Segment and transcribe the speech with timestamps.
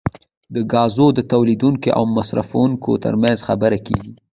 [0.53, 4.13] د ګازو د تولیدونکو او مصرفونکو ترمنځ خبرې کیږي